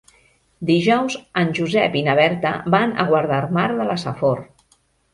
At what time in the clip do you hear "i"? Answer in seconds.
2.01-2.03